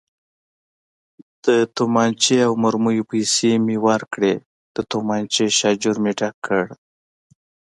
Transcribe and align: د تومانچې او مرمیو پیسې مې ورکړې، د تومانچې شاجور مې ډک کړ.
د 1.45 1.47
تومانچې 1.77 2.37
او 2.47 2.53
مرمیو 2.63 3.09
پیسې 3.11 3.51
مې 3.65 3.77
ورکړې، 3.87 4.33
د 4.75 4.77
تومانچې 4.91 5.45
شاجور 5.59 5.95
مې 6.03 6.11
ډک 6.19 6.35
کړ. 6.45 6.63